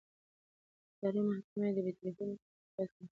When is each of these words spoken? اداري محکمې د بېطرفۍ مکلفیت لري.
اداري 0.97 1.21
محکمې 1.27 1.69
د 1.75 1.77
بېطرفۍ 1.85 2.25
مکلفیت 2.31 2.89
لري. 2.93 3.05